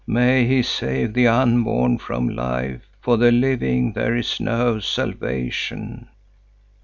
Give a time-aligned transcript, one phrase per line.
[0.07, 2.89] May he save the unborn from life!
[3.01, 6.09] For the living there is no salvation."